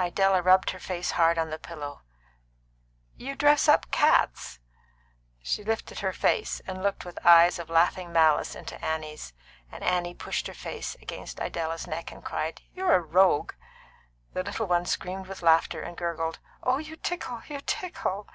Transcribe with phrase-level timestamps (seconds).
[0.00, 2.00] Idella rubbed her face hard on the pillow.
[3.14, 4.58] "You dress up cats."
[5.42, 9.34] She lifted her face, and looked with eyes of laughing malice into Annie's,
[9.70, 13.52] and Annie pushed her face against Idella's neck and cried, "You're a rogue!"
[14.32, 17.42] The little one screamed with laughter and gurgled: "Oh, you tickle!
[17.46, 18.28] You tickle!"